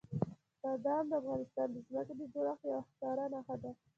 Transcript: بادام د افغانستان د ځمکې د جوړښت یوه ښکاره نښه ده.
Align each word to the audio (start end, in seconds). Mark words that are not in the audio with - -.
بادام 0.61 1.05
د 1.09 1.13
افغانستان 1.21 1.67
د 1.73 1.77
ځمکې 1.87 2.13
د 2.19 2.21
جوړښت 2.33 2.61
یوه 2.69 2.81
ښکاره 2.89 3.25
نښه 3.33 3.55
ده. 3.61 3.71